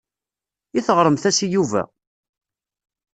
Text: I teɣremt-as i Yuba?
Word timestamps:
I 0.77 0.79
teɣremt-as 0.85 1.39
i 1.45 1.47
Yuba? 1.53 1.83